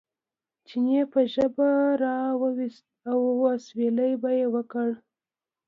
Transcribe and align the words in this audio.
چیني 0.67 0.99
به 1.11 1.21
ژبه 1.33 1.69
را 2.01 2.17
وویسته 2.41 3.09
او 3.11 3.23
اسوېلی 3.53 4.13
به 4.21 4.29
یې 4.37 4.45
وکړ. 4.53 4.89